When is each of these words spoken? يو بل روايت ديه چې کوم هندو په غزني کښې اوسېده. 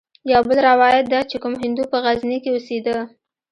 يو 0.31 0.39
بل 0.47 0.57
روايت 0.69 1.05
ديه 1.11 1.21
چې 1.29 1.37
کوم 1.41 1.53
هندو 1.63 1.83
په 1.91 1.97
غزني 2.03 2.37
کښې 2.43 2.51
اوسېده. 2.53 2.97